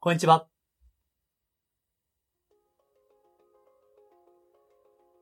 [0.00, 0.46] こんにちは。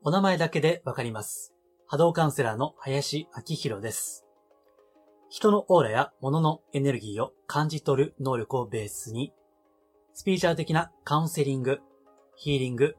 [0.03, 1.55] お名前だけでわかります。
[1.87, 4.27] 波動カウンセラーの林明宏です。
[5.31, 9.33] 人のオーラや物のエネルギーを感じ取る能力をベースに、
[10.13, 11.81] スピーチャー的なカウンセリング、
[12.35, 12.97] ヒーリング、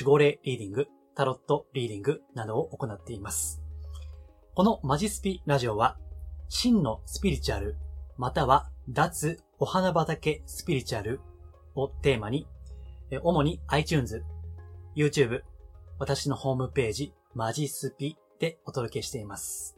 [0.00, 3.62] 守護霊リーディング、タロットリーディングなどを行っています。
[4.56, 5.96] このマジスピラジオは、
[6.48, 7.76] 真のスピリチュアル、
[8.16, 11.20] または脱お花畑スピリチュアル
[11.74, 12.48] をテーマに、
[13.22, 14.24] 主に iTunes、
[14.96, 15.42] YouTube、
[15.98, 19.76] 私のホームページ、マジスピでお届けしています。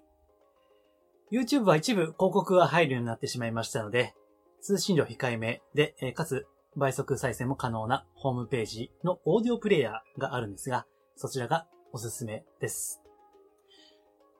[1.32, 4.14] YouTube は一部広告が入るようになってしまいましたので、
[4.60, 6.46] 通信料控えめで、かつ
[6.76, 13.02] 倍速再生も可能なホームページのオーディオプレイヤーがあるんですが、そちらがおすすめです。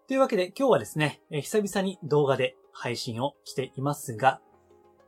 [0.06, 4.40] というわけで今日はですね、久々に動画で配信をしていますが、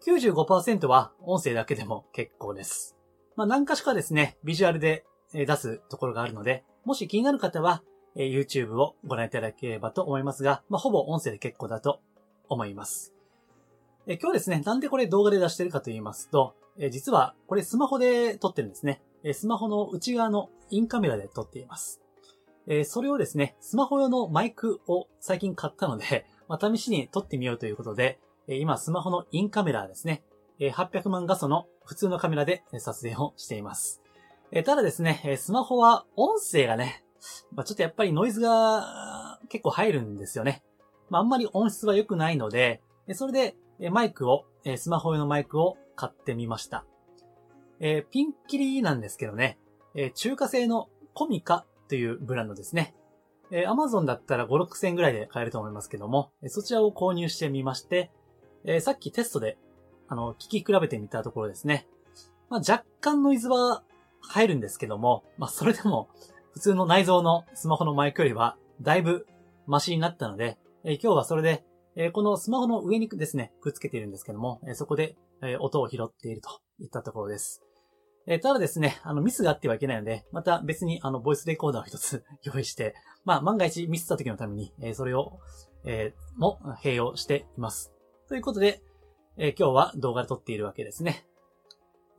[0.07, 2.95] 95%は音声だけでも結構です。
[3.37, 7.83] まあ何かしかですね、ビジュアルで出すところがあるので、もし気になる方は、
[8.15, 12.01] え YouTube をご覧いただければと思いますが、まあほぼ音声で結構だと
[12.51, 13.15] 思います。
[14.07, 19.01] え今日ですね、なんでこれ動画で出してるかと言いますと、え実はこれスマホで撮ってるんですね。
[19.23, 22.03] えスマホの内側のインカメラで撮っています。
[22.67, 30.23] えそれをですね、スマホ用のマイクを最近買ったので、まあ、試しに撮ってみようということで、今スマホのインカメラですね、
[30.59, 34.03] え800万画素の普通のカメラで撮影をしています。
[34.65, 40.63] ただですね、スマホは音声がね、ちょっとやっぱりノイズが結構入るんですよね。
[41.11, 42.83] あ、んまり音質は良くないので、
[43.15, 43.57] それで
[43.91, 44.45] マイクを、
[44.77, 46.85] スマホ用のマイクを買ってみました。
[48.11, 49.59] ピンキリなんですけどね、
[50.15, 52.95] 中華製のコミカというブランドですね。
[53.51, 58.11] えー Amazon だったら5、6千円ぐらいで買えると思いますけども、そちらを購入してみまして、
[58.65, 59.59] えーさっきテストで、
[60.09, 61.87] あの、聞き比べてみたところですね。
[62.49, 63.83] まあ、若干ノイズは
[64.21, 66.09] 入るんですけども、まあ、それでも、
[66.53, 69.27] 普通の内蔵のスマホのマイクよりは、だいぶ
[69.67, 71.65] マシになったので、えー今日はそれで、
[71.97, 76.49] えーこのスマホの上にですね、くっつけているんですけども、えそこで、え音を拾っていると
[76.81, 77.63] いったところです。
[78.27, 82.95] えただですね、あの、ミスがあってはいけないので、また別にあの、ボイスレコーダーを一つ 用意して、
[83.25, 85.39] まあ、万が一ミスった時のために、えそれを、
[85.85, 87.94] えーも併用しています。
[88.27, 88.81] ということで、
[89.37, 91.27] えー今日は動画で撮っているわけですね。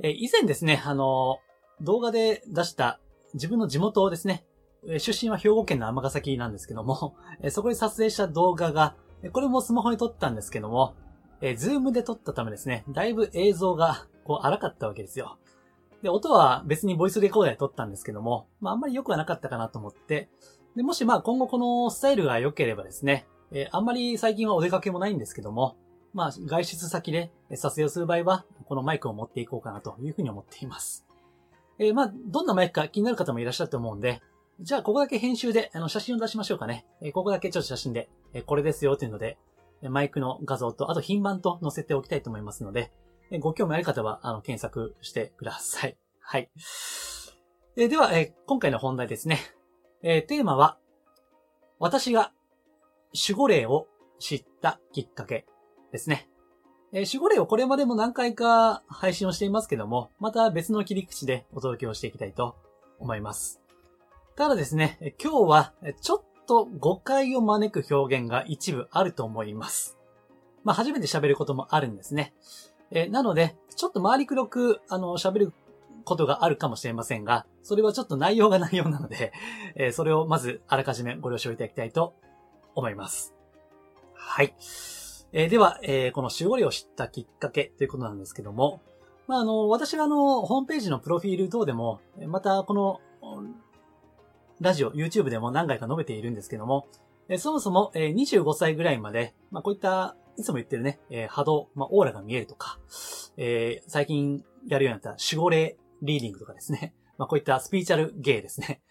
[0.04, 3.00] えー以前ですね、あのー動画で出した
[3.34, 4.46] 自分の地元をですね、
[4.88, 8.96] え出身は兵庫県の尼崎なんですけども、 えそこで撮影した動画が、
[9.34, 10.94] これもスマホに撮ったんですけども、
[11.42, 15.38] えズームで撮ったためですね、だいぶ映像がこう荒かったわけですよ。
[16.04, 20.30] で、音は別にボイスレコーダーで撮ったんですけども、まああんまり良くはなかったかなと思って、
[20.76, 25.76] で、もしまあ今後このスタイルが良ければですね、えあんまり最近はお出かけもないんですけども、
[26.16, 31.06] まあ外出先で撮影をする場合は、このマイクを持っていこうかなというふうに思っています。
[31.78, 34.22] えーまあ、どんなマイクか気になる方もいらっしゃると思うんで、
[34.62, 36.86] じゃあここだけ編集であの写真を出しましょうかね。
[37.02, 39.38] えーここだけちょっと写真で、えーこれですよというので、
[39.82, 42.94] マイクの画像と、あと品番と載せておきたいと思いますので、
[43.30, 45.98] えーご興味ある方は、あの、検索してください。
[46.22, 46.50] はい。
[47.76, 49.40] えーでは、えー今回の本題ですね。
[50.02, 50.78] えーテーマは、
[51.78, 52.32] 私が
[53.14, 53.88] 守護霊を
[54.20, 55.46] 知ったきっかけ
[55.92, 56.30] ですね。
[56.92, 62.56] えー守護霊をこれまでも何回か配信をしていますけども、また別の切り口でお届けをしていきたいと
[63.00, 63.62] 思います。
[64.36, 69.98] ただですね、今日はちょっと誤解を招く表現が一部あると思います。
[70.64, 72.34] まあ初めて喋ることもあるんですね。
[72.92, 75.54] えなので、ちょっと回りくどく、あの、喋る
[76.06, 79.34] ことがあるかもしれませんが、それはちょっと内容が内容なので、
[79.76, 82.14] えそれをまずあらかじめご了承いただきたいと
[82.76, 83.36] 思います。
[84.14, 84.56] はい。
[85.38, 88.82] えーでは、えーこの守護霊を知ったきっかけということなんですけども、
[89.28, 93.02] まあ、あの、私があの、ホームページのプロフィール等でも、またこの、
[94.62, 96.88] ラジオ、YouTube でも何回か述べているんですけども、
[97.28, 102.80] えーそもそも、えー25歳ぐらいまで、まあ、こういった、いつも言ってるね、えー波動、まあ、オーラが見えるとか、
[103.36, 108.82] えー最近やるようになった守護霊リーディングとかですね、 まあ、こういったスピーチャルゲイですね、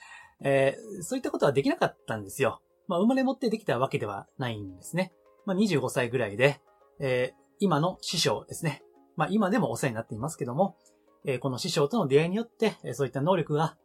[0.41, 2.61] えーそういったことはできなかったんですよ。
[2.87, 5.15] まあ、生まれ持ってできたわけではないんですね。
[5.47, 6.61] まあ、25歳ぐらいで、
[7.01, 8.83] えー今の師匠ですね。
[9.17, 10.77] まあ、今でもお世話になっていますけども、
[11.25, 13.77] えーこの師匠との出会いによって、えそういった能力が、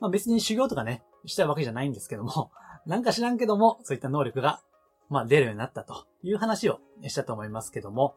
[0.00, 2.50] まあ、別に修行とかね、したわけじゃないんですけども、
[2.86, 4.62] なんか知らんけども、そういった能力が、
[5.10, 8.16] まあ、出るようになったという話をしたと思いますけども、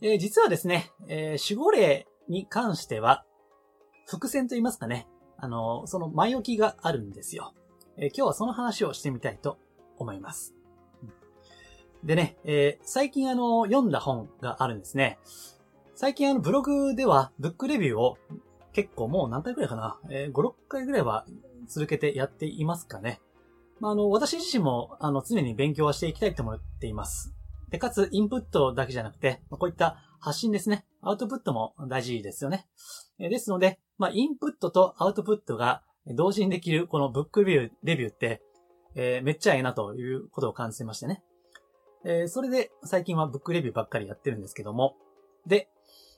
[0.00, 3.24] えー実はですね、え守護霊に関しては、
[4.06, 7.54] 伏線と言いますかね、あの、その前置きがあるんですよ。
[7.96, 9.58] え今日はその話をしてみたいと
[9.96, 10.54] 思います。
[12.04, 15.18] でね、えー最近あの、読んだ本があるんですね。
[15.94, 18.18] 最近あのブログではブックレビューを
[18.72, 21.24] 結構もう何回くらいかな、えー、5、6回くらいは
[21.68, 23.20] 続けてやっていますかね。
[23.80, 27.34] まあ、あの、私自身もあの常に勉強はしていきたいと思っています。
[27.70, 30.84] で、かつインプットだけじゃなくて、こういった発信ですね。
[31.00, 32.66] アウトプットも大事ですよね。
[33.18, 38.42] えー、ですので、まあ、インプットとアウトプットが同時にできるこのブックレビュー、レビューって、
[38.94, 41.22] えー、めっちゃええなということを感じてましてね。
[42.04, 44.96] えー、それで最近はブックレビューばっかりやってるんですけども。
[45.46, 45.68] で、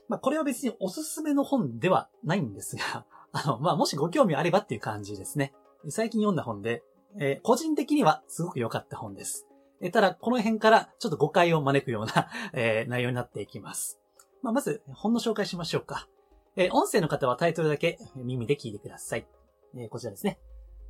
[0.08, 5.54] まあ、これは別におすすめの本ではないんですが、 あの、まあ、もしご興味あればっていう感じですね。
[5.88, 6.82] 最近読んだ本で、
[7.18, 9.46] えー、個人的にはすごく良かった本です。
[9.80, 14.00] えー、ただ、この辺からちょっと誤解を招くような えー、内容になっていきます。
[14.42, 16.08] まあ、まず、本の紹介しましょうか。
[16.56, 19.26] えー、音声の方はタイトルだけ耳で聞いてください。
[19.74, 20.38] えー、こちらですね。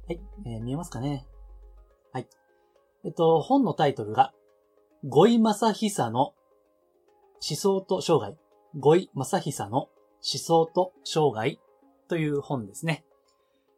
[0.07, 1.27] はい、えー、見えますかね
[2.13, 2.29] はい。
[3.05, 4.33] えっと、本のタイトルが、
[5.09, 6.35] ゴイマサヒサの思
[7.57, 8.37] 想と生涯。
[8.77, 11.61] ゴイマサヒサの思想と生涯
[12.09, 13.05] という本ですね。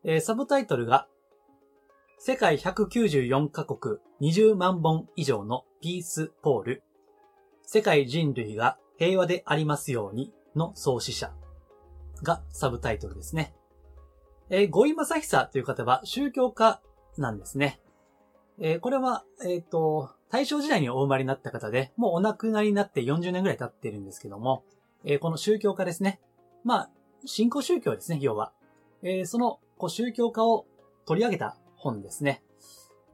[0.05, 1.07] えー、サブタイトルが、
[2.19, 6.83] 世界194カ国20万本以上のピースポール。
[7.61, 11.35] 世界人類が平和でありますようにの創始者
[12.23, 13.55] がサブタイトルですね。
[14.49, 16.81] えー、ゴイマサヒサという方は宗教家
[17.19, 17.83] なんですね。
[18.59, 24.65] えー、これは、えっ、ー、と、大正時代にお生まれになった方で、もうお亡くなりになって40年ぐらい経ってるんですけども、
[25.05, 26.21] えー、この宗教家ですね。
[26.65, 26.91] まあ、
[27.25, 28.53] 信仰宗教ですね、要は。
[29.03, 30.67] えー、その、こう、宗教家を
[31.07, 32.43] 取り上げた本ですね。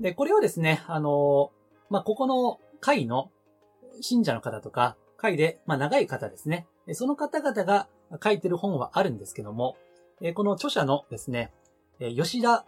[0.00, 1.52] で、これをですね、あの
[1.88, 3.31] まあ、ここの会の
[4.00, 6.67] 信者の方とか、会で、まあ、長い方ですね。
[6.93, 7.88] その方々が
[8.22, 9.76] 書いてる本はあるんですけども、
[10.34, 11.52] この著者のですね、
[12.00, 12.67] 吉田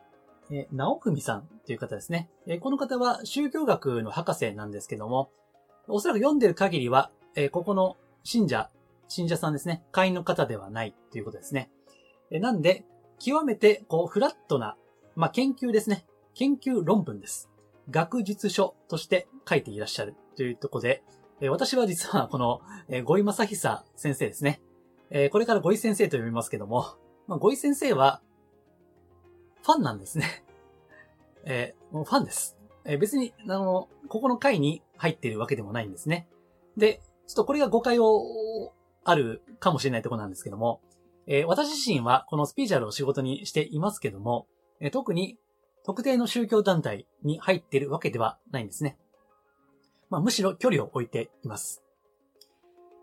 [0.50, 2.31] え直文さんという方ですね。
[2.46, 5.31] えこの方は宗教学の博士なんですけども、
[5.88, 8.70] おそらく読んでる限りは、えここの信者、
[9.08, 11.70] 信者さんですね、会員の方ではないということですね。
[12.31, 12.84] えなんで、
[13.19, 14.76] 極めて、こう、フラットな、
[15.14, 16.06] まあ、研究ですね。
[16.34, 17.50] 研究論文です。
[17.90, 21.02] 学術書として書いていらっしゃるというところで、
[21.49, 22.60] 私は実はこの、
[23.04, 24.60] ゴイマサヒサ先生ですね。
[25.10, 26.96] えこれからゴイ先生と呼びますけども、
[27.26, 28.22] まあ、ゴイ先生は、
[29.66, 30.44] ファンなんですね。
[31.44, 32.56] えー、もうファンです。
[32.84, 36.28] えー、別に、あの、ここの回に入ってるわけでもないんですね。
[36.76, 38.72] で、ちょっとこれが誤解を
[39.02, 40.80] あるかもしれないところなんですけども、
[41.26, 44.46] えー、私自身はこのスピーチャルを仕事にしていますけども、
[44.78, 45.36] えー、特に
[45.84, 48.96] 特定の宗教団体に入ってるわけではないんですね。
[50.10, 51.82] まあ、むしろ距離を置いています。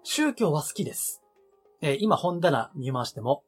[0.04, 1.22] 宗教は好きです。
[1.82, 3.44] えー、今本棚見回しても、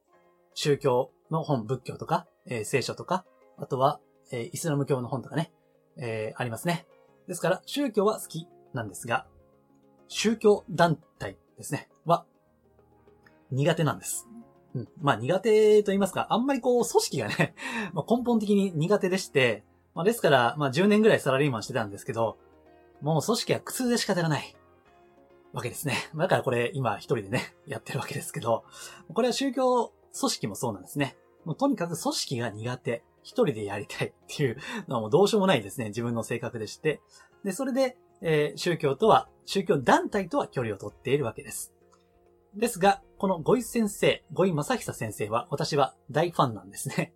[0.54, 3.26] 宗教の本、仏教とか、えー、聖書とか、
[3.58, 4.00] あとは、
[4.32, 5.52] えー、イスラム教の本とかね、
[5.98, 6.86] えー、ありますね。
[7.28, 9.28] ですから、宗教は好きなんですが、
[10.08, 12.26] 宗教団体ですね、は、
[13.52, 14.28] 苦手なんです。
[14.76, 14.90] うん。
[15.02, 17.56] まあ苦手と言いますか、あんまりこう、組織がね
[17.94, 19.64] ま根本的に苦手でして、
[19.94, 22.38] まあですから、まあ10年ぐらいサラリーマンしてたんですけど、
[23.02, 24.56] もう組織は苦痛で仕方がない。
[25.56, 25.96] わけですね。
[26.14, 28.66] だからこれ今一人でね、やってるわけですけど、
[29.14, 31.16] これは宗教組織もそうなんですね。
[31.46, 33.04] もうとにかく組織が苦手。
[33.26, 34.58] 一人でやりたいっていう
[34.88, 35.88] のはもうどうしようもないですね。
[35.88, 37.02] 自分の性格でして。
[37.44, 41.74] で、それで、えー、宗教とは、宗教団体とは距離をとっているわけです。
[42.56, 47.14] ですが、このゴイ先生、ゴイ正久先生は私は大ファンなんですね。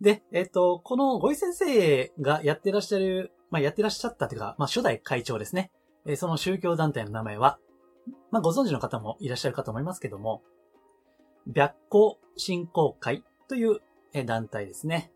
[0.00, 5.70] で、えっ、と、このゴイ先生がやってらっしゃる、まあ、やってらっしゃったというか、まあ、初代会長ですね。
[6.04, 7.58] えー、その宗教団体の名前は、
[8.30, 10.42] まあ、ご存知の方もいらっしゃるかと思いますけども、
[11.46, 13.80] 白光振興会という
[14.24, 15.10] 団体ですね。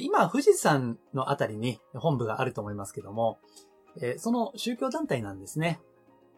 [0.00, 3.38] 今、富士山のあたりに本部があると思いますけども、
[4.18, 5.80] その宗教団体なんですね。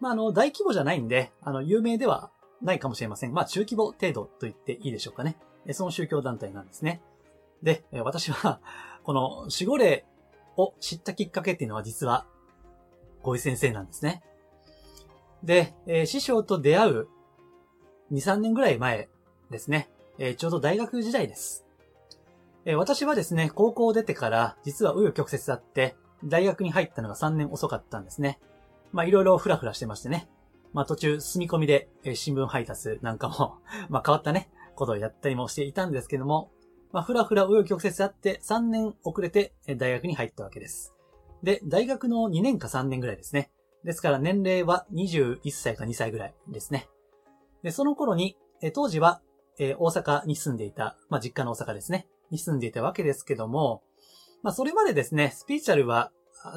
[0.01, 2.31] まあ、あの、大規模じゃないんで、あの、有名では
[2.63, 3.33] ないかもしれません。
[3.33, 5.37] まあ、中規模程度と言っていいでしょうかね。
[5.73, 7.03] その宗教団体なんですね。
[7.63, 8.61] で、私は、
[9.03, 10.05] この守護霊
[10.57, 12.27] を知ったきっかけっていうのは実は、
[13.23, 14.23] ご井先生なんですね。
[15.43, 15.75] で、
[16.07, 17.09] 師匠と出会う
[18.13, 19.09] 2、3年ぐらい前
[19.51, 19.89] ですね。
[20.19, 21.65] えー、ちょうど大学時代です。
[22.65, 28.41] えー、私はですね、高校を出てから実は紆余曲折あって、大学に入ったのが3年遅かったんですね。
[28.93, 30.29] まあいろいろフラフラしてましてね。
[30.73, 33.59] まあ途中住み込みで、えー、新聞配達なんかも
[33.89, 36.51] ま変わったね、ことをやったりもしていたんですけども、
[36.91, 40.95] まあフラフラ紆余曲折あって3年遅れて大学に入ったわけです。
[41.45, 43.53] で、大学の2年か3年ぐらいですね。
[43.85, 46.89] ですから年齢は21歳か2歳ぐらいですね。
[47.63, 48.37] で、その頃に、
[48.75, 49.23] 当時は
[49.59, 53.83] えー、大阪に住んでいた、まあ、実家の大阪ですね、に住んでいたわけですけども、
[54.43, 56.13] まあ、それまでですね、スピーチャルは、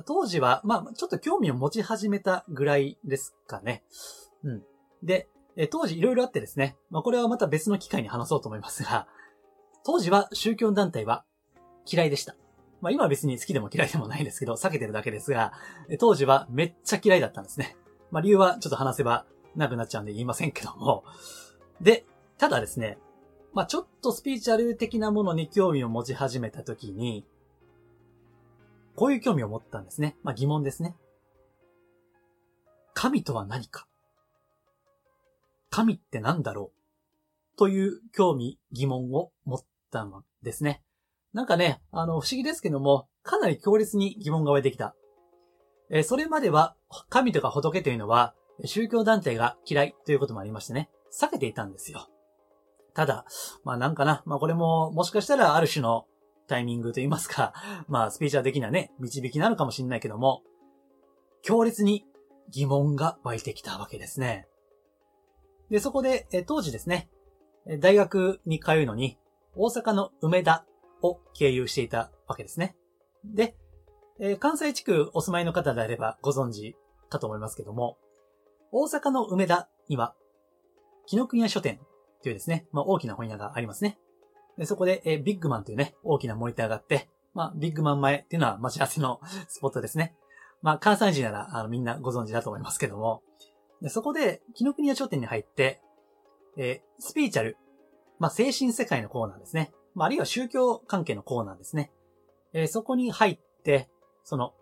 [0.05, 3.83] 当時は、まあ、ちょっと興味を持ち始めたぐらいですかね。
[4.43, 4.63] うん。
[5.01, 9.07] で、え当時いろいろあってですね、まあこれはまた別の機会に話そうと思いますが、
[9.83, 11.25] 当時は宗教団体は
[11.85, 12.35] 嫌いでした。
[12.81, 15.53] まあ今は別に好きでも嫌いでもないですけど、避けてるだけですが、
[15.99, 17.75] 当時はめっちゃ嫌いだったんですね。
[18.11, 21.03] まあ理由はちょっと話せばなくなっちゃうんで言いませんけども。
[21.81, 22.05] で、
[22.41, 22.97] ただですね、
[23.53, 27.23] まあちょっとスピーチャル的なものに興味を持ち始めたときに、
[28.95, 30.17] こういう興味を持ったんですね。
[30.23, 30.95] まあ疑問ですね。
[32.95, 33.85] 神とは何か？
[35.69, 36.71] 神って何だろ
[37.53, 37.57] う？
[37.59, 39.59] という興味、疑問を持っ
[39.91, 40.81] たんですね。
[41.33, 44.95] なんかね、あの、不思議ですけども、かなり強烈に疑問が湧いてきた。
[45.91, 46.75] えそれまでは、
[47.09, 48.33] 神とか仏というのは、
[48.65, 52.07] 宗教団体が嫌いということもありましてね、避けていたんですよ。
[52.93, 53.25] ただ、
[53.63, 56.05] まあなんかな、まあこれも、もしかしたらある種の
[56.47, 57.53] タイミングといいますか、
[57.87, 60.43] まあスピーチャー的なね、導きなのかもしれないけども、
[61.41, 62.05] 強烈に
[62.49, 64.47] 疑問が湧いてきたわけですね。
[65.69, 67.09] で、そこで、え当時ですね、
[67.79, 69.17] 大学に通うのに、
[69.55, 70.65] 大阪の梅田
[71.01, 72.75] を経由していたわけですね。
[73.23, 73.55] で、
[74.19, 76.75] え関西地区お住まいの方であればご存知
[77.09, 77.97] かと思いますけども、
[78.71, 80.15] 大阪の梅田には、
[81.05, 81.79] 紀ノ国屋書店
[82.21, 83.97] というですね、まあ、大きな本屋がありますね。
[84.57, 90.15] でそこで、えビッグマンというね、大きなモニターがあって、まあ、ビッグマン前っていうのは待ち合わせの スポットですね。
[90.61, 93.23] まあ、関西人なら、あの、みんなご存知だと思いますけども、
[93.81, 95.81] でそこで、紀ノ国屋商店に入って、
[96.57, 97.57] えー、スピーチャル、
[98.19, 99.71] まあ、精神世界のコーナーですね。
[99.95, 101.91] まあ、あるいは宗教関係のコーナーですね。
[102.53, 103.89] えー、そこに入って、
[104.23, 104.53] その、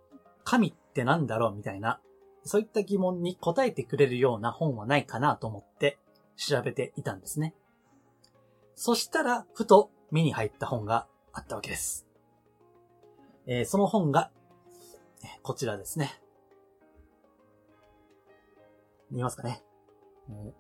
[0.46, 2.00] 神って何だろうみたいな、
[2.44, 6.00] そういった疑問に答えてくれるような本はないかなと思って
[6.40, 7.54] 調べていたんですね。
[8.76, 12.08] そしたら、ふと目に入った本があったわけです。
[13.46, 14.32] えー、その本が、
[15.44, 16.22] こちらですね。
[19.12, 19.62] 見えますかね、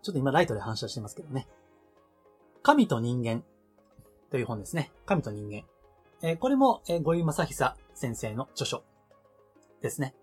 [0.01, 1.47] ちょっと今ライトで反射してますけどね。
[2.61, 3.43] 神と人間
[4.31, 4.91] という本ですね。
[5.05, 5.63] 神と人間。
[6.21, 8.83] えー、これも、えー、五井正久先生の著書
[9.81, 10.13] ですね。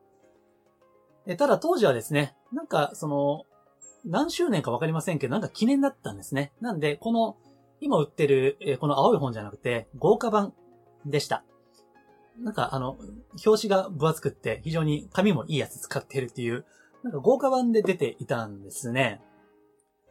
[1.25, 3.47] えー、ただ当時はですね、なんかその、
[4.07, 6.53] 何周年かわかりませんけど、なんか記念だったんですね。
[6.61, 7.37] なんで、この、
[7.81, 10.55] 今売ってる、え、この青い本じゃなくて、豪華版
[11.05, 11.45] でした。
[12.39, 12.97] なんかあの、
[13.45, 16.65] 表紙が分厚くって、非常に紙もいいやつ使ってるっていう、
[17.03, 19.21] なんか豪華版で出ていたんですね。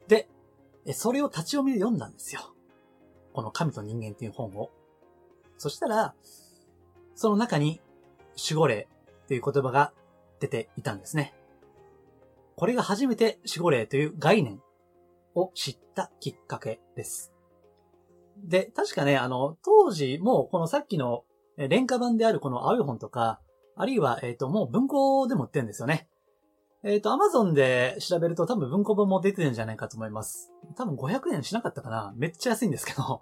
[0.07, 0.27] で、
[0.93, 2.53] それを立ち読みで読んだんですよ。
[3.33, 4.71] この神と人間っていう本を。
[5.57, 6.13] そしたら、
[7.15, 7.81] その中に
[8.37, 8.87] 守護霊
[9.27, 9.93] という言葉が
[10.39, 11.33] 出ていたんですね。
[12.55, 14.61] これが初めて守護霊という概念
[15.35, 17.33] を知ったきっかけです。
[18.43, 21.23] で、確かね、あの、当時もこのさっきの
[21.57, 23.39] 廉価版であるこの青い本とか、
[23.75, 26.07] あるいは、えっ、ー、と、もう文庫でも売ってるんですよね。
[26.83, 30.51] えっ、ー、と、アマゾンで調べると多分文庫本も出てるんじゃないかと思います。
[30.77, 33.21] 多分500円しなかったかなめっちゃ安いんですけど、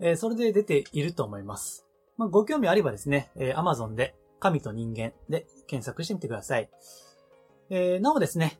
[0.00, 1.86] えー、それで出ていると思います。
[2.16, 6.70] まあ、ご興味あればですね、えー、Amazon で神と人間で検索してみてください。
[7.70, 8.58] えー、なおですね、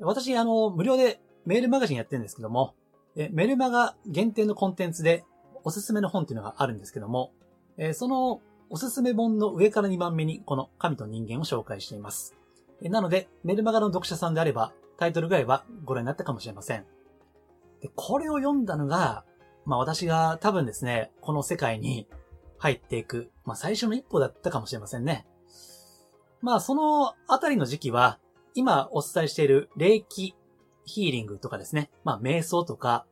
[0.00, 2.74] 私、あの、無料でメールマガジンやってるんですけども、
[3.16, 5.24] えメルマガ限定のコンテンツで
[5.64, 7.32] おすすめの本っていうのがあるんですけども、
[7.78, 12.34] えそのおすすめ本の上から2番目にこの神と人間を紹介しています。
[12.82, 16.84] なので、メルマガの読者さんであれば、タイトルぐらいはご覧になったかもしれません。
[17.80, 19.24] で、これを読んだのが、
[19.64, 22.06] まあ私が多分ですね、この世界に
[22.58, 25.26] 入っていく、まあ最初の一歩だったかもしれませんね。
[26.42, 28.18] まあそのあたりの時期は、
[28.56, 30.34] 今お伝えしている霊気
[30.84, 33.06] ヒーリングとかですね、まあ瞑想とか、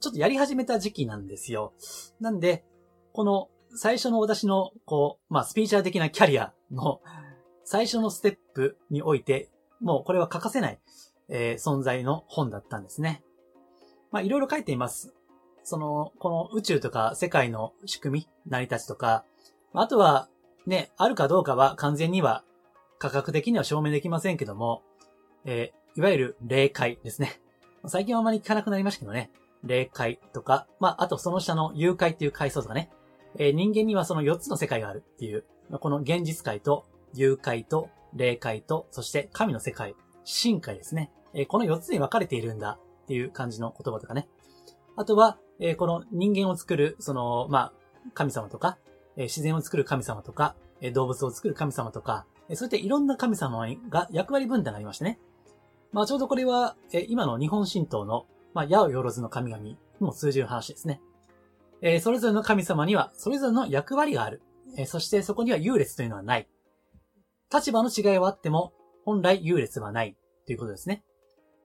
[0.00, 1.74] ちょっとやり始めた時期なんですよ。
[2.20, 2.64] なんで、
[3.12, 7.00] この最初の私の、こう、まあスピーチャー的なキャリアの
[7.64, 9.50] 最初のステップにおいて、
[9.80, 10.78] もうこれは欠かせない、
[11.28, 13.24] えー、存在の本だったんですね。
[14.12, 15.12] まあ、いろいろ書いています。
[15.64, 19.24] その、この宇宙とか世界の仕組み、成り立ちとか、
[19.74, 20.28] あとは、
[20.64, 22.44] ね、あるかどうかは完全には
[22.98, 24.82] 価格的には証明できませんけども、
[25.44, 27.40] えー、いわゆる霊界ですね。
[27.86, 29.30] 最近はあまり聞かなくなりましたけどね。
[29.62, 32.90] 霊界とか、まあ、あとその下の誘拐っていう階層とかね。
[33.38, 35.44] えー、人間にはその4つの世界があるっていう、
[35.80, 39.94] この現実界と幽界と霊界と、そして神の世界、
[40.42, 41.12] 神界ですね。
[41.34, 44.28] えー、この4つに分かれているんだっていう感じの言葉とかね。
[44.96, 47.72] あとは、えー、この人間を作る、その、まあ、
[48.14, 48.78] 神様とか、
[49.16, 55.18] えー、自然を作る神様とか、え動物を作る神様とか、そういったいろんな神様が役割分担がありましてね。
[55.92, 61.00] まあちょうどこれは、え今の日本神道の、まあ、矢をよろずの神々にも通じる話ですね。
[61.82, 64.42] えそれぞれの神様にはそれぞれの役割がある。
[64.76, 66.48] えそしてそこには優劣というのはない。
[67.52, 68.72] 立場の違いはあっても、
[69.04, 71.04] 本来優劣はないということですね。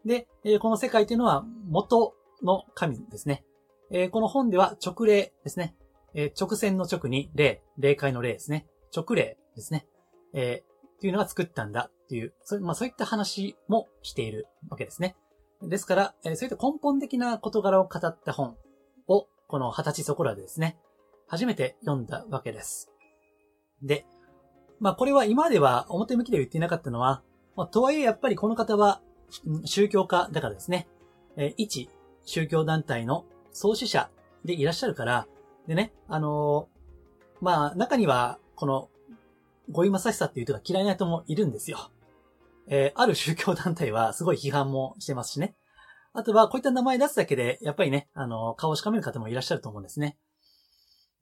[0.05, 3.43] で、えー、この世界というのは元の神ですね。
[3.91, 5.75] え、この本では直霊ですね。
[6.13, 8.67] え、直線の直に霊、霊界の霊ですね。
[8.95, 9.85] 直霊ですね。
[10.33, 10.63] え、
[11.01, 15.15] っていうのが作ったんだっていう、そまあそういった話もしているわけですね。
[15.63, 18.55] ですから、え、そういった根本的な事柄を語った本
[19.07, 20.77] を、この二十歳そこらでですね、
[21.27, 22.91] 初めて読んだわけです。
[23.81, 24.05] で、
[24.79, 27.23] まあこれは今までは表向きで言っていなかったのは、
[27.55, 29.01] まあ、とはいえやっぱりこの方は
[29.65, 30.87] 宗教家だからですね、
[31.35, 31.89] え、一
[32.25, 34.11] 宗教団体の創始者
[34.45, 35.27] でいらっしゃるから、
[35.67, 38.89] でね、あのー、まあ中には、この、
[39.71, 41.91] ゴイマサシさっていう人が嫌いな人もいるんですよ。
[42.67, 45.55] えー、ある宗教団体はすごい批判もしてますしね。
[46.13, 50.17] あとは、こういった名前出すだけで、やっぱりね、あの、顔をしかめる方もいらっしゃると思うんですね。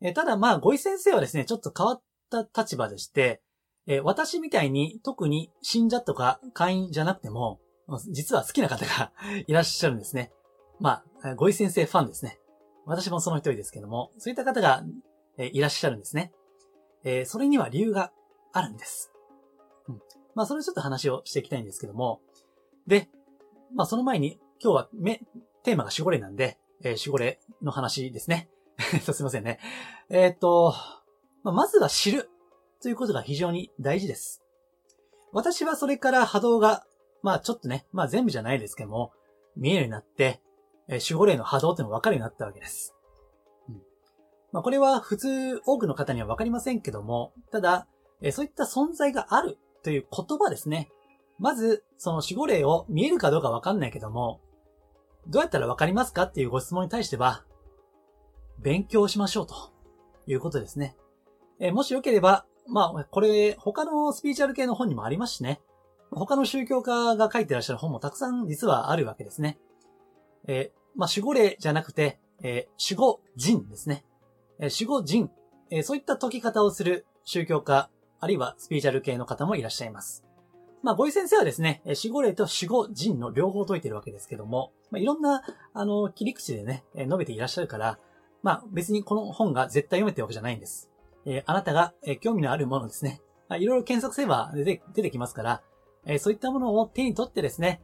[0.02, 2.02] えー、ただ、まあ、ゴイ先生はですね、ちょっと変わっ
[2.32, 3.42] た立場でして、
[3.86, 7.60] えー、私みたいに特に信者とか会員じゃなくても、
[8.12, 9.12] 実は好きな方が
[9.48, 10.32] いらっしゃるんですね。
[10.80, 12.40] まあ、ゴイ先生ファンですね。
[12.86, 14.84] 私もその一人ですけども、そういった方が、
[15.38, 16.34] えいらっしゃるんですね。
[17.04, 18.12] えー、それには理由が
[18.54, 19.12] あるんです。
[19.88, 20.02] うん。
[20.36, 22.22] まあ、それちょっと話をしていきたいんですけども。
[22.88, 23.10] で、
[23.76, 25.22] まあ、その前に、今日はめ、
[25.64, 28.50] テーマが守護霊なんで、えー、守護霊の話ですね。
[29.02, 29.60] すいませんね。
[30.10, 30.74] えー、っと、
[31.44, 32.30] まあ、まずは知る
[32.82, 34.42] ということが非常に大事です。
[35.32, 36.86] 私はそれから波動が、
[37.22, 39.12] まあちょっとね、まあ全部じゃないですけども、
[39.56, 40.42] 見えるようになって、
[40.88, 42.96] えー、守護霊の波動っていうのが分かるようになったわけです。
[43.68, 43.82] うん。
[44.52, 47.88] まあこれは普通多くの方には分かりませんけども、ただ、
[48.22, 50.90] え、そういった存在があるという言葉ですね。
[51.38, 54.42] まず、その守護霊を見えるかどうか分かんないけども、
[55.28, 57.46] どうやったら分かりますかっていうご質問に対しては、
[58.60, 59.56] 勉強しましょうと
[60.28, 60.98] いうことですね。
[61.60, 65.62] え、もしよければ、まあ、これ、他のスピーチャル系の本にもありますしね。
[66.12, 69.60] 他の宗教家が書いてらっしゃる本もたくさん実はあるわけですね。
[70.48, 74.04] えー、まあ、守護霊じゃなくて、えー、守護人ですね。
[74.60, 75.30] えー、守護人、
[75.70, 80.26] え、そういった解き方をする宗教家、あるいはスピーチャル系の方もいらっしゃいます。
[80.82, 88.00] まあ、ごい先生はですね、守護霊と守護人の両方解いてるわけですけども、まあ、いろんな、あの、切り口でね、述べていらっしゃるから、
[88.44, 90.90] まあ、別にこの本が絶対読めてるわけじゃないんです。
[91.26, 93.22] えー、あなたが、えー、興味のあるものですね。
[93.50, 95.62] まあ、いろいろ検索すれば出て出てきますから、
[96.06, 97.82] えー、そういったものを手に取ってですね、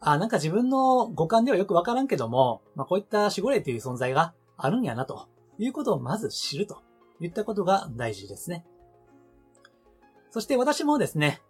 [0.00, 6.82] あ、なんか自分の五感ではよくわからんけども、まあ、こういった守護霊という存在があるんやな、ということをまず知ると
[7.20, 8.64] いったことが大事ですね。
[10.30, 11.40] そして私もですね、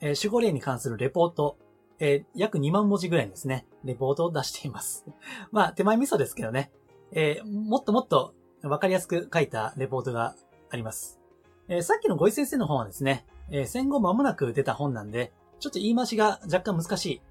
[0.00, 1.58] えー、守護霊に関するレポート、
[1.98, 5.04] えー、約2万文字ぐらいですね、レポートを出しています。
[5.50, 6.70] まあ、手前味噌ですけどね、
[7.12, 10.34] えー、もっともっとわかりやすく書いたレポートが
[10.70, 11.20] あります。
[11.68, 17.22] えー、さっきのごい先生の本はですね、えー、戦後間もなく出た本なんで、ちょっと言い回しが若干難しい。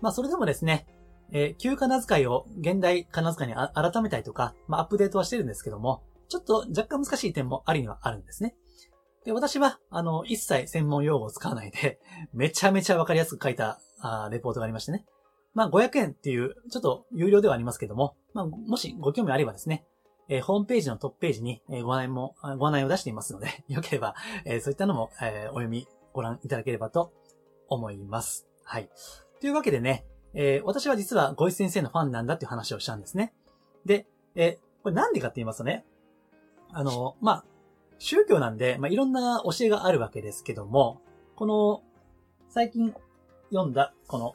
[0.00, 0.86] まあ、それでもですね、
[1.32, 8.54] えー、旧仮名遣いを現代仮名遣いに改めたりとか、まあ、アップデートはしてるんですけども、ちょっと若干難しい点もありにはあるんですね。
[9.24, 12.00] で、私は、あの、一切専門用語を使わないで、
[12.32, 15.04] めちゃめちゃわかりやすく書いた、あレポートがありましてね。
[15.52, 19.84] まあ、500円っていう、ちょっと有料ではありますけども、まあ、もしご興味あればですね、
[20.28, 27.12] えー、ホームページのトップページに、えー、ご案内も、ご案内を出していますので、 よければ、えー、そういったのも、えお読み、ご覧いただければと
[27.68, 28.46] 思います。
[28.64, 28.88] はい。
[29.40, 33.34] というわけでね、え私は実はゴイ先生のファンなんだっていう話をしたんですね。
[33.84, 34.06] で、
[34.36, 35.84] えこれなんでかって言いますとね、
[36.72, 37.44] あの、まあ、
[38.00, 41.00] 宗教なんで、まあ、いろんな教えがあるわけですけども、
[41.36, 41.82] この、
[42.48, 42.94] 最近
[43.50, 44.32] 読んだ、この、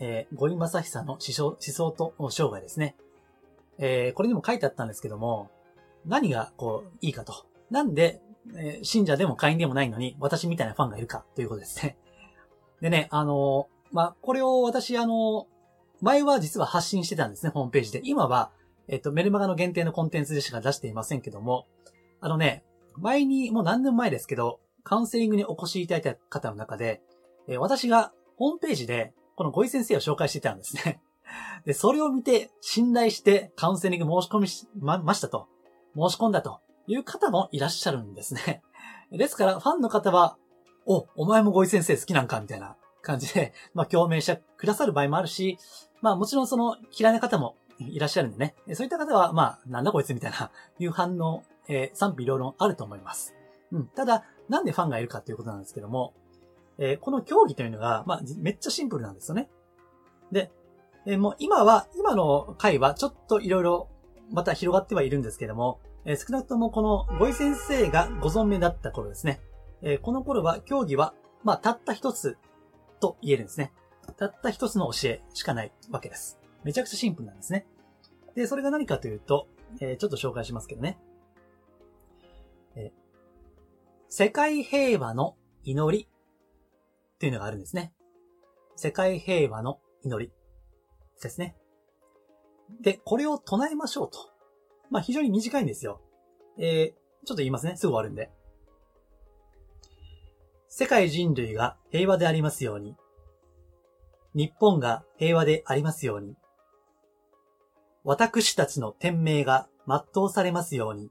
[0.00, 2.96] えー、ゴイマサヒサの思想思想と生涯ですね。
[3.78, 5.50] えー、これにも書いてあったんですけども、
[6.06, 7.46] 何がこう、いいかと。
[7.70, 8.22] なんで、
[8.56, 11.98] えー、信者でも会員でもないのに、私みたいなファンがいるかということですね。
[12.80, 15.46] でね、あのー、まあ、これを私、あの
[16.00, 18.00] 前は実は発信してたんですね、ホームページで。
[18.04, 18.50] 今は、
[18.88, 21.66] えっ、と、メルマガの限定のコンテンツでしか出していませんけども、
[22.20, 22.64] あのね、
[22.98, 27.02] 前に、もう何年前ですけど、カウンセリングにお越しいただいた方の中で、
[27.48, 31.00] え、私がホームページで、このゴイ先生を紹介していたんですね。
[31.66, 35.48] で、それを見て、信頼してカウンセリング申し込みしま、ましたと、
[35.94, 38.62] 申し込んだという方もいらっしゃるんですね。
[39.10, 40.36] ですから、ファンの方は、
[40.86, 45.58] お、お前もゴイ先生好きなんかみたいな感じで、まあ、共鳴してくださる場合もあるし、
[46.00, 48.54] まあ、もちろんその嫌いな方もいらっしゃるんでね。
[48.74, 53.34] そういった方は、まあ、なんだこいつみたいな、いう反応、えー、賛否両論あると思います。
[53.72, 53.86] うん。
[53.88, 56.14] ただ、なんでファンがいるかということなんですけども、
[56.78, 59.48] えー、この競技というのが、まあ、めっちゃシンプルなんですよね。
[60.30, 60.50] で、
[61.06, 63.88] えもう今は、今の回はちょっといろいろ
[64.32, 69.40] また広がってはいるんですけども、え少なくともこのゴイ先生がご存命だった頃ですね。
[69.82, 72.36] えこの頃は競技は、まあ、たった一つ
[73.00, 73.72] と言えるんですね。
[74.16, 76.38] たった一つの教えしかないわけです。
[76.64, 77.66] めちゃくちゃシンプルなんですね。
[78.34, 79.46] で、それが何かというと、
[79.80, 80.98] えー、ちょっと紹介しますけどね。
[82.76, 82.92] え、
[84.08, 87.92] 世界平和の祈りっていうのがあるんですね。
[88.76, 90.32] 世界平和の祈り
[91.20, 91.56] ですね。
[92.80, 94.18] で、これを唱えましょうと。
[94.90, 96.00] まあ、非常に短いんですよ。
[96.58, 97.76] えー、ちょっと言いますね。
[97.76, 98.30] すぐ終わるんで。
[100.68, 102.96] 世界人類が平和でありますように。
[104.34, 106.36] 日本が平和でありますように。
[108.04, 111.10] 私たちの天命が全うされますように。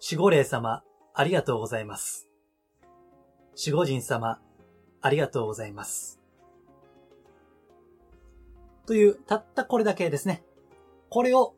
[0.00, 0.82] 守護霊様、
[1.12, 2.28] ありがとうございます。
[3.58, 4.40] 守護神様、
[5.00, 6.20] ありがとうございます。
[8.86, 10.44] という、たったこれだけですね。
[11.10, 11.54] これを、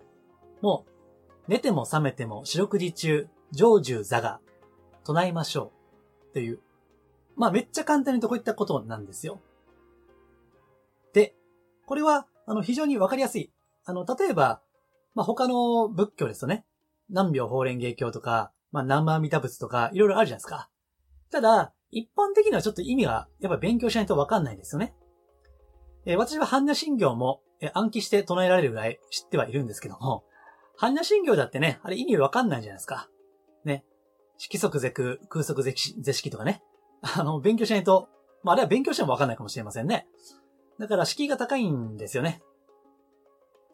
[0.63, 4.41] もう、寝ても覚めても四六時中、常住座が、
[5.05, 5.73] 唱えましょ
[6.31, 6.33] う。
[6.33, 6.61] という。
[7.37, 9.41] まあ、めっちゃ簡単にとこういったことなんですよ。
[11.13, 11.35] で、
[11.87, 13.53] これは、あの、非常にわかりやすい。
[13.85, 14.63] あの、例えば、
[15.15, 16.65] まあ、他の仏教ですとね、
[17.11, 20.71] 南病法蓮華経とか、まあ、南無阿弥陀仏とか、いろいろあるじゃないですか。
[21.31, 24.95] ただ、一般的にはちょっと意味が、やっぱり勉強しないとわかんないんですよね。
[26.07, 30.25] えー、私は般若心経も、えー、暗記して唱えられるぐらい知ってはいるんですけども、
[30.79, 33.09] 般若心経だってね、あれ意味わかんないじゃないですか。
[33.65, 33.85] ね。
[34.39, 36.63] 色即是空、空即是式とかね。
[37.03, 38.09] あの、勉強しないと、
[38.43, 40.09] まあ、あれは勉強してもわかんないかもしれませんね。
[40.79, 42.43] だから敷居が高いんですよね。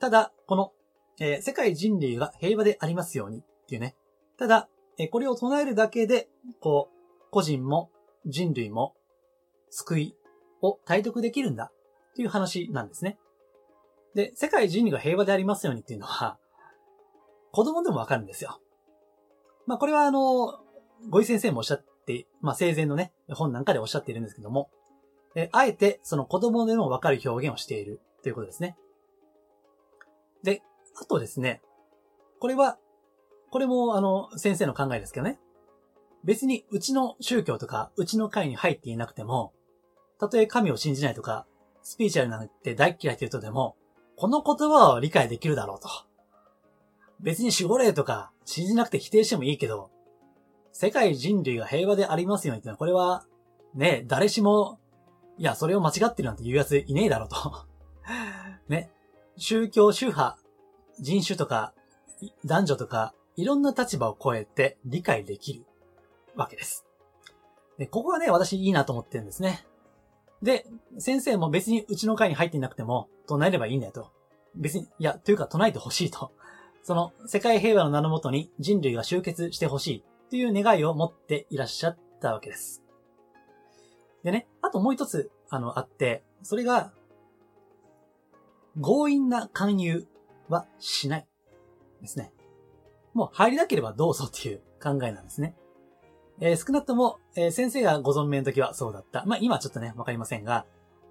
[0.00, 0.72] ただ、この、
[1.18, 3.96] えー、世界人類が平和でありますようにっていうね。
[4.38, 6.28] ただ、えー、これを唱えるだけで、
[6.60, 7.90] こう、個人も
[8.26, 8.94] 人類も
[9.70, 10.16] 救い
[10.62, 11.70] を体得できるんだ
[12.10, 13.18] っていう話なんですね。
[14.14, 16.38] で、世界人類が平和でありますようにっていうのは、
[17.52, 18.60] 子供でもわかるんですよ。
[19.66, 20.58] まあこれはあの、
[21.08, 24.70] ごい先生もおっしゃって、まあ生前のね、本なんかでおっしゃっているんですけども、
[25.34, 28.76] えあえてその子供でもわかる表現をしているということですね。
[30.42, 30.62] で、
[31.00, 31.62] あとですね、
[32.40, 32.78] これは、
[33.50, 35.38] これもあの、先生の考えですけどね。
[36.24, 39.52] 別にうちの宗教とか、うちの会に入っていなくても、
[40.18, 41.46] たとえ神を信じないとか、
[41.82, 43.76] スピーチャルなんて大嫌いという人でも、
[44.16, 45.88] この言葉を理解できるだろうと。
[47.20, 49.90] 別に守護霊とか信じなくて否定してもいいけど、
[50.72, 53.24] 世界人類が平和でありますようにってのは、これは、
[53.74, 54.78] ね、誰しも、
[55.38, 57.36] いや、それを間違ってるなんて言う奴いねえだろうと。
[58.68, 58.90] ね。
[59.36, 60.38] 宗教、宗派、
[61.00, 61.72] 人種とか、
[62.44, 65.66] 男女とか、いろんな立場を超えて理解できる
[66.34, 66.86] わけです。
[67.78, 69.66] で、ここがね、私いいなと思ってるんですね。
[70.42, 70.66] で、
[70.98, 74.10] 先生も別にうちの会に入っていなくても、唱えればいいんだよと。
[74.54, 76.32] 別に、いや、というか唱えてほしいと。
[76.82, 82.82] その、世界平和の名のもとに人類が集結してほしいという願いを持っていらっしゃったわけです。
[84.22, 86.92] でね、あともう一つ、あの、あって、それが、
[88.80, 90.06] 強引な勧誘
[90.48, 91.26] はしない。
[92.00, 92.32] ですね。
[93.14, 95.56] もう入りなければどうぞっていう考えなんですね。
[96.40, 99.24] えー、少なくとも、えー、先生がご存命の時はそうだった。
[99.24, 100.66] まあ、今ちょっとね、わかりませんが、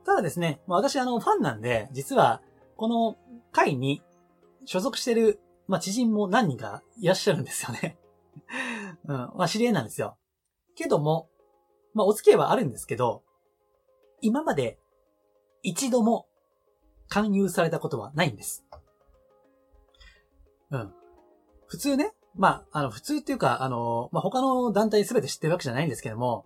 [0.06, 2.41] ただですね、ま、私あの、ファンなんで、実は、
[2.78, 3.17] この
[3.52, 4.04] 会に
[4.65, 7.98] 所属してる、まあ、知人も何人かいらっしゃるんですよね。
[9.08, 10.17] うん、まあ、知り合いなんですよ。
[10.76, 11.30] けども、
[11.93, 13.24] まあ、お付き合いはあるんですけど、
[14.21, 14.78] 今まで
[15.63, 16.28] 一度も
[17.08, 18.64] 勧誘されたことはないんです。
[20.71, 20.93] うん。
[21.67, 26.45] 普通ね、まあ、あの、普通っていうか、あの、まあ、他の団体すべて知ってるわけじゃないんですけども、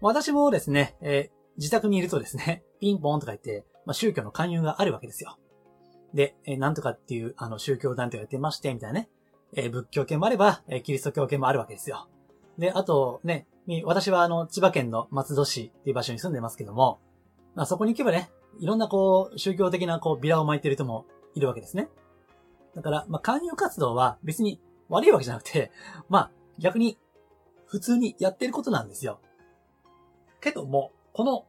[0.00, 5.38] 私もですね、えー、自宅にいるとですね、 ピンポンとか言って、まあ、宗教の勧誘があるわけですよ。
[6.12, 9.08] で、えー、なんとかっていう、あの、宗教団体をやってまして、みたいなね。
[9.54, 12.08] えー、仏教系もあれば、えー、キリスト教系もあるわけですよ。
[12.58, 13.46] で、あと、ね、
[13.84, 17.00] 私はあの、千葉県の松戸市っていう場所に住んでますけども、
[17.54, 18.30] まあ、そこに行けばね、
[18.60, 21.88] いろんなこう、宗教的なこう、ビラを巻いてる人もいるわけですね。
[22.76, 25.72] だから、まあ、勧誘活動は別に悪いわけじゃなくて、
[26.08, 26.98] まあ、逆に、
[27.66, 29.20] 普通にやってることなんですよ。
[30.40, 31.46] けども、この、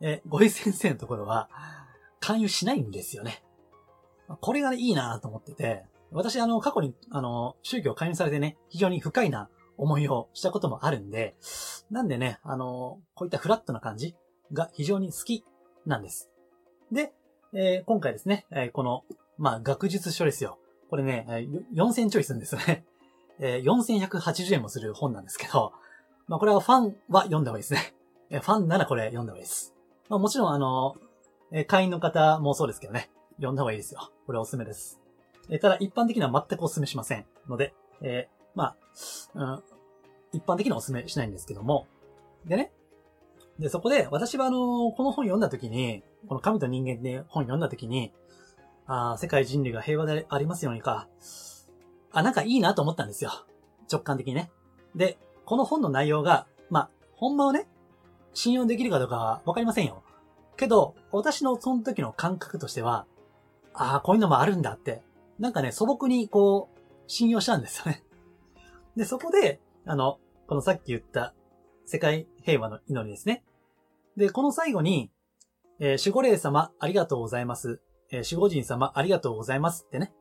[0.00, 1.50] え、ごい先生のところは、
[2.20, 3.44] 勧誘しないんですよね。
[4.40, 11.36] これがね、いいなと思ってて、私、あの、過去に、あの、宗教勧誘されてね、非常に深いな思いをしたこともあるんで、
[11.90, 14.16] なんでね、あの、こういったフラットな感じ
[14.52, 15.44] が非常に好き
[15.84, 16.30] なんです。
[16.90, 17.12] で、
[17.52, 19.04] えー、今回ですね、えー、この、
[19.38, 20.58] まあ、学術書ですよ。
[20.90, 21.26] これね、
[21.74, 22.84] 4000ちょいするんですよね。
[23.40, 25.72] え4180円もする本なんですけど、
[26.26, 27.94] まあこれはファンは読んだ方がいいですね。
[28.30, 29.74] ファンならこれ読んだ方がいいです。
[30.08, 30.96] まあもちろんあの、
[31.66, 34.10] 会員の方もそうですけどね、読んだ方がいいですよ。
[34.26, 35.00] これおすすめです。
[35.50, 38.76] えただ一般的には全くおすすめしませんので、えー、まあ、
[39.34, 39.62] うん、
[40.32, 41.86] 一般的にはおすすめしないんですけども、
[42.44, 42.72] でね、
[43.58, 48.12] で、そこで、私はあの、この本読んだ時に、この神と人間で本読んだ時に、
[48.88, 51.08] あ世界人類が平和でありますようにか、
[52.10, 53.30] あ、なんかいいなと思ったんですよ。
[53.90, 54.50] 直感的にね。
[54.96, 57.68] で、この本の内容が、まあ、ほんまはね、
[58.32, 60.02] 信用できるかどうかはわかりませんよ。
[60.56, 63.06] けど、私のその時の感覚としては、
[63.74, 65.02] ああ、こういうのもあるんだって、
[65.38, 68.02] なんかね、素朴にこう、信用したんですよね。
[68.96, 71.34] で、そこで、あの、このさっき言った
[71.84, 73.44] 世界平和の祈りですね。
[74.16, 75.10] で、この最後に、
[75.78, 77.80] えー、守護霊様ありがとうございます。
[78.10, 80.12] えー、守護神様ありがとうございますってね。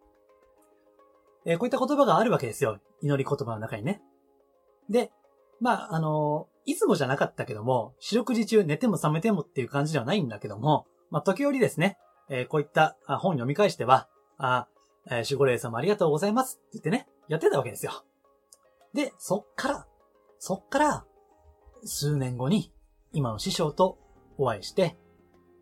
[1.45, 2.79] えー、こういった言葉があるわけですよ。
[3.01, 4.01] 祈り言葉の中にね。
[4.89, 5.11] で、
[5.59, 11.97] まあ、あのー、いつもじゃなかったけども、四六時中寝ても覚めてもっていう感じではないんだけども、まあ、時折ですね、
[12.29, 14.67] えー、こういった本読み返しては、あ、
[15.09, 18.03] え、守護霊様ありがとうございますって言ってね、やってたわけですよ。
[18.93, 19.87] で、そっから、
[20.39, 21.05] そっから、
[21.83, 22.73] 数年後に、
[23.13, 23.97] 今の師匠と
[24.37, 24.97] お会いして、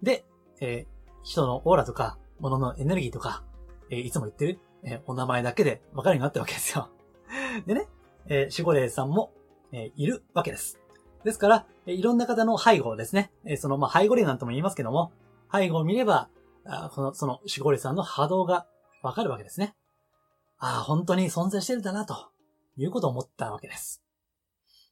[0.01, 0.25] で、
[0.59, 0.87] え、
[1.25, 3.43] 人のオーラとか、物のエネルギーとか、
[3.89, 6.89] えー、いつも言ってる、えー、お名前だけで分かるようになったわけですよ。
[7.65, 7.87] でね、
[8.27, 9.33] えー、守護霊さんも、
[9.71, 10.79] え、いるわけです。
[11.23, 15.11] ですから、え、いろんな方の背後ですね、え、その、まあ、背後霊なんとも言いますけども、
[15.51, 16.29] 背後を見れば、
[16.63, 18.67] あこの、その守護霊さんの波動が
[19.01, 19.75] 分かるわけですね。
[20.59, 22.31] ああ、本当に存在してるんだな、と
[22.77, 24.03] いうことを思ったわけです。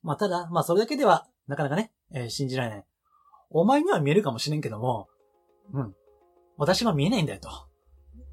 [0.01, 2.85] まあ、ただ、まあ、それだけでは、なかなかね、え、信じられない。
[3.51, 5.07] お前には見えるかもしれんけども、
[5.71, 5.95] うん。
[6.57, 7.49] 私は見えないんだよと。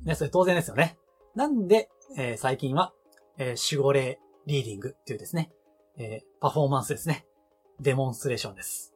[0.04, 0.98] ね、それ当然ですよね。
[1.34, 2.92] なんで、えー、最近は、
[3.38, 5.50] えー、守護霊リーディングっていうですね、
[5.98, 7.26] えー、パフォーマンスですね。
[7.80, 8.94] デモンストレーションです。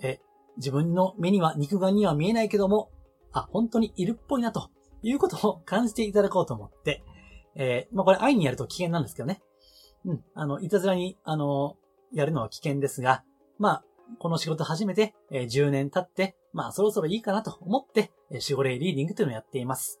[0.00, 0.18] え
[0.56, 2.90] 自分の目には肉眼には見えないけども、
[3.32, 4.70] あ、本当にいるっぽいなと
[5.02, 7.02] いうことを感じていただこうと思って、
[7.56, 9.40] えまあ、これ愛にやると危険なんですけどね。
[10.04, 11.76] うん、あの、いたずらに、あの、
[12.12, 13.24] やるのは危険ですが、
[13.58, 13.84] まあ、
[14.18, 20.00] この仕事始めて、えー、10年経って、まあそろそろいいかなと思って、え、守護霊リーディングというのをやっています。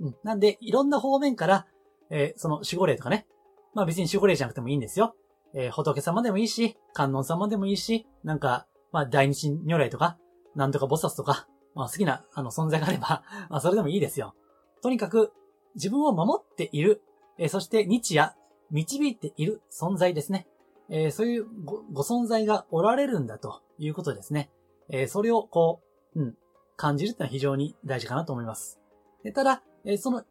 [0.00, 0.16] うん。
[0.22, 1.66] なんで、いろんな方面から、
[2.10, 3.26] えー、その守護霊とかね、
[3.74, 5.14] まあ別に守護霊じゃなくてもいいんですよ。
[5.54, 10.18] えー、仏様でもいいし、観音様でもいいし、なんか、まあ大日如来とか、
[10.54, 14.34] なんとか菩薩とか、まあ好きな、あの、存在があれば、 まあそれでもいいですよ。
[14.82, 15.32] とにかく、
[15.74, 17.02] 自分を守っている、
[17.38, 18.34] えー、そして日夜、
[18.70, 20.46] 導いている存在ですね。
[20.94, 24.50] えー、そういうご存在がおられるんだということですね。
[24.90, 25.80] えー、それをこ
[26.14, 26.34] う、うん、
[26.76, 28.78] 感じるってのは非常に大事かなと思います。
[29.24, 30.22] でただ、えー、その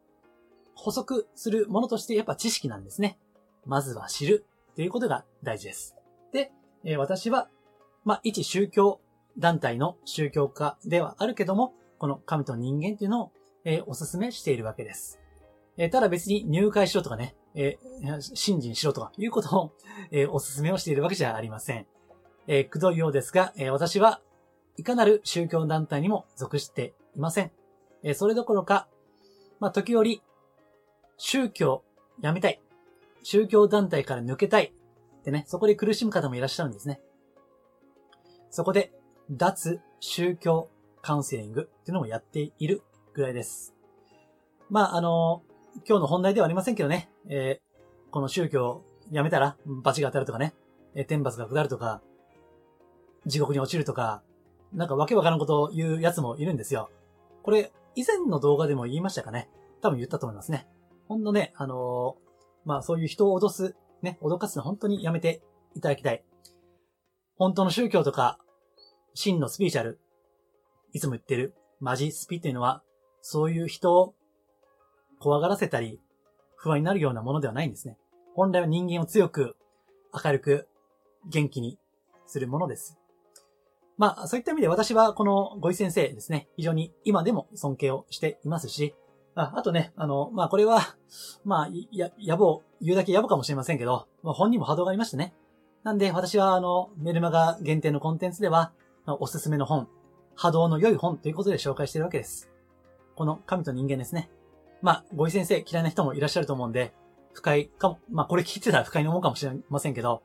[0.75, 3.17] 補足するものとしてやっぱ知識なんですね。
[3.65, 4.45] まずは知る
[4.75, 5.95] ということが大事です。
[6.31, 6.51] で、
[6.83, 7.49] え私は、
[8.05, 9.01] まあ、一宗教
[9.37, 13.31] 団体の宗教家ではあるけども、この神と人間っていうのを、
[13.63, 15.19] えお勧めしているわけです。
[15.77, 19.73] えただ別に入会しろとかね、えー、信心しろということを、
[20.11, 21.85] えー、お勧めをしているわけじゃありません。
[22.47, 24.21] えー、くどいようですが、えー、私は
[24.77, 27.51] いかなる宗教団体にも属していません。
[28.03, 28.87] えー、それどころか、
[29.59, 30.21] まあ、時折、
[31.17, 31.83] 宗教
[32.21, 32.61] やめたい。
[33.23, 34.73] 宗教団体から抜けたい。
[35.21, 36.99] ってね、そこで苦しむ方もいらっしゃるんですね。
[38.49, 38.91] そこで、
[39.29, 40.69] 脱宗教
[41.01, 42.81] カウンセリングっていうのもやっている
[43.13, 43.73] ぐらいです。
[44.69, 45.43] まあ、あの
[45.87, 50.53] 今日の本題ではありませんけどね、えー、この宗教をやめたら、罰が当たるとかね、
[50.95, 52.01] えー、天罰が下るとか、
[53.25, 54.21] 地獄に落ちるとか、
[54.73, 56.89] なんかわけわからんことを言うやつもいるんですよ。
[57.43, 59.49] これ、以前の動画でも言いましたかね
[59.81, 60.67] 多分言ったと思いますね。
[61.07, 65.41] ほんとね、あのー、まあそういう人を脅す、ね、脅かすの本当にやめて
[65.75, 66.23] いただきたい。
[67.37, 68.37] 本当の宗教とか、
[69.13, 69.99] 真のスピーチャル、
[70.93, 72.83] いつも言ってるマジスピっていうのは、
[73.21, 74.13] そういう人を
[75.21, 76.01] 怖がらせたり、
[76.55, 77.97] 不安になるようなものではないんですね。
[78.35, 79.55] 本来は人間を強く、
[80.11, 80.67] 明るく、
[81.29, 81.77] 元気に
[82.25, 82.97] するものです。
[83.97, 88.95] まあ、そういった意味で私はこのごい先生ですね、非常に今でも尊敬をしていますし、
[89.35, 90.79] ああとね、あの、まあこれは、
[91.45, 95.35] まあ、や、野望、言うだけ野暮かもしれませんけど、まあ本にも波動がありましてね。
[95.83, 98.71] なんで私はあの、メルマガ限定のコンテンツでは、
[99.19, 99.87] おすすめの本、
[100.35, 102.51] 波動の良い本ということで紹介しているわけです。
[103.15, 104.29] この神と人間ですね。
[104.81, 106.93] まあ、ごい先生嫌いな人もいらっしゃると思うんで、
[107.33, 110.23] 不快かも、まあこれ聞いてたら不快に思うかもしれませんけど、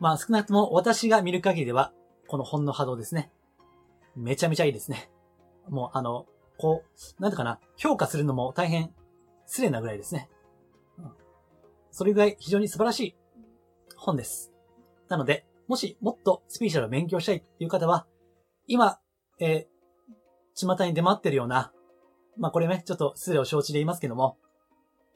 [0.00, 1.92] まあ少なくとも私が見る限りでは、
[2.26, 3.30] この本の波動ですね。
[4.16, 5.10] めちゃめちゃいいですね。
[5.68, 6.26] もうあの、
[6.58, 6.82] こ
[7.18, 8.92] う、なんてかな、評価するのも大変
[9.46, 10.28] 失礼なぐらいですね。
[11.90, 13.16] それぐらい非常に素晴らしい
[13.96, 14.52] 本です。
[15.08, 18.06] なので、もしもっとスピーチャルを勉強したいっていう方は、
[18.66, 18.98] 今、
[19.40, 21.72] えー、巷に出回ってるような
[22.38, 24.36] まあこれね、ちょっと失礼を承知で言いますけども、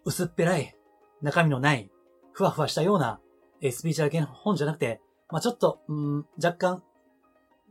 [0.04, 0.74] 薄っぺらい、
[1.22, 1.90] 中身のない、
[2.32, 3.20] ふわふわしたような、
[3.60, 6.82] えスピーチャー系の本じゃなくて、まあちょっと、うん、若干、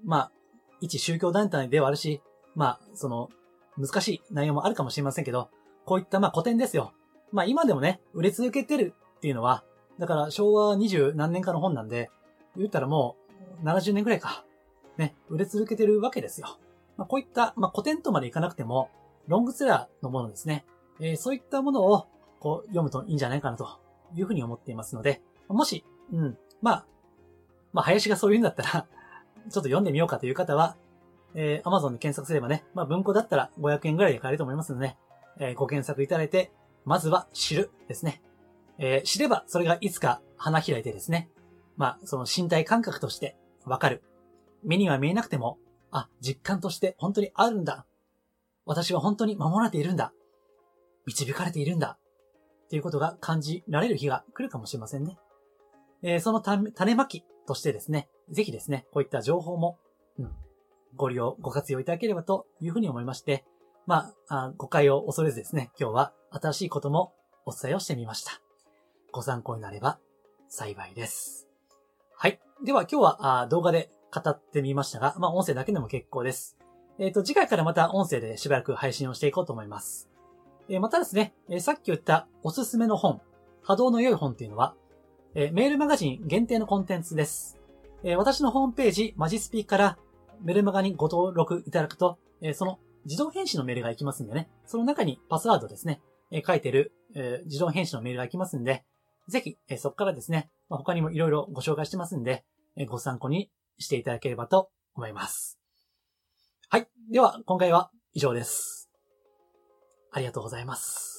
[0.03, 0.31] まあ、
[0.79, 2.21] 一宗教団体ではあるし、
[2.55, 3.29] まあ、その、
[3.77, 5.49] 難しい内容もあるかもしれませんけど、
[5.85, 6.93] こういったまあ古典ですよ。
[7.31, 9.63] まあ今でもね、売れ続けてるっていうのは、
[9.99, 12.09] だから昭和二十何年かの本なんで、
[12.57, 13.15] 言ったらも
[13.61, 14.45] う70年くらいか。
[14.97, 16.57] ね、売れ続けてるわけですよ。
[16.97, 18.89] まあこういった、まあ古典とまでいかなくても、
[19.27, 20.65] ロングセラーのものですね。
[20.99, 22.07] えー、そういったものを
[22.39, 23.67] こう読むといいんじゃないかなと
[24.15, 26.85] いうふうに思っていますので、もし、うん、まあ、
[27.73, 30.77] まあ林がそういうんだったら ちょっと読んでみようかという方は、
[31.33, 34.97] えー、Amazon で検索すればね、まあ文庫だったら500円ぐらいで買えると思いますので、
[35.39, 36.51] えー、ご検索いただいて、
[36.85, 38.21] まずは知るですね。
[38.77, 41.29] えー、知ればそれがいつか花開いてですね。
[41.77, 44.03] まあ、その身体感覚としてわかる。
[44.63, 45.57] 目には見えなくても、
[45.91, 47.85] あ、実感として本当にあるんだ。
[48.65, 50.13] 私は本当に守られているんだ。
[51.05, 51.97] 導かれているんだ。
[52.65, 55.17] っていうことが感じられる日が来るかもしれませんね。
[56.03, 59.77] えー、その種まきとしてですね、ぜひですね、こういった情報も、
[60.17, 60.31] うん、
[60.95, 63.45] ご利用、ご活用いただければというふうに思いまして、
[63.87, 67.13] まあ、あ誤解を恐れずですね、今日は新しいことも
[67.45, 68.41] お伝えをしてみました。
[69.11, 69.99] ご参考になれば
[70.47, 71.47] 幸いです。
[72.15, 72.39] はい。
[72.63, 76.60] では今日は動画で語ってみましたが、まあ音声だけでも結構です。
[77.01, 80.07] えっ、ー、と、次回からまた音声でしばらく配信をしていこうと思います。
[80.69, 83.21] えー、またですね、えー、さっき言ったおすすめの本、
[83.63, 84.75] 波動の良い本っていうのは、
[85.33, 87.57] えメールマガジン限定のコンテンツです。
[88.03, 89.97] え私のホームページ、マジスピから
[90.41, 98.83] メルマガにご登録いただくと、えその自動返信のメールが行きますんでね、その中にパスワードですね、え書いてる、え自動返信のメールが行きますんで、
[99.27, 102.43] ぜひ、えそこからですね、ま他にもいろいろご紹介してますんで、
[102.75, 105.60] えご参考にしていただければと思います。
[106.73, 106.87] はい。
[107.11, 108.89] では、今回は以上です。
[110.13, 111.10] ありがとうございます。